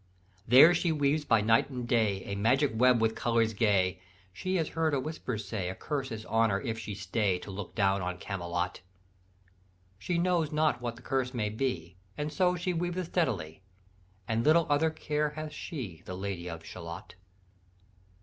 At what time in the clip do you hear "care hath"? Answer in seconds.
14.89-15.53